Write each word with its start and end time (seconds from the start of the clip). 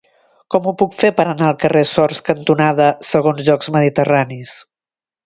Com 0.53 0.67
ho 0.67 0.71
puc 0.77 0.95
fer 1.01 1.11
per 1.19 1.25
anar 1.33 1.49
al 1.49 1.59
carrer 1.63 1.83
Sors 1.89 2.21
cantonada 2.29 2.87
Segons 3.11 3.45
Jocs 3.51 3.71
Mediterranis? 3.77 4.57